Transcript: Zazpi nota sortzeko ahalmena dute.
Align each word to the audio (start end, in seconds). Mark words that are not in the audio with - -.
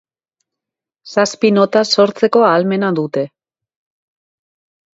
Zazpi 1.15 1.51
nota 1.59 1.83
sortzeko 1.99 2.43
ahalmena 2.49 2.91
dute. 3.03 3.27